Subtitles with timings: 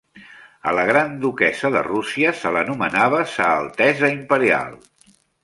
[0.69, 4.75] A la Gran Duquessa de Rússia se l'anomenava "Sa Altesa Imperial".